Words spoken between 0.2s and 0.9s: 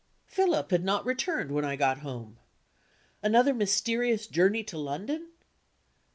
Philip had